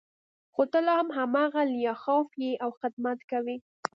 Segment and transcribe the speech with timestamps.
[0.53, 3.57] خو ته لا هم هماغه لیاخوف یې او خدمت کوې